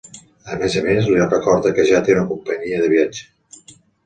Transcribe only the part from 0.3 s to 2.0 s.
A més a més li recorda que